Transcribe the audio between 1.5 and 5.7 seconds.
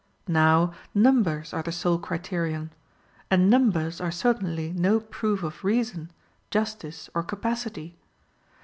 are the sole criterion; and numbers are certainly no proof of